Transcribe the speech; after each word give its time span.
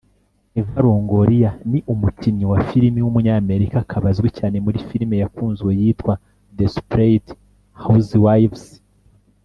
Eva 0.59 0.77
Longoria 0.85 1.49
ni 1.71 1.79
umukinnyi 1.93 2.45
wa 2.51 2.59
filmi 2.69 2.99
w’umunyamerika 3.01 3.75
akaba 3.83 4.05
azwi 4.11 4.29
cyane 4.37 4.57
muri 4.65 4.77
filimi 4.87 5.15
yakunzwe 5.23 5.69
yitwa 5.79 6.13
Desperate 6.57 7.29
Housewives 7.83 8.63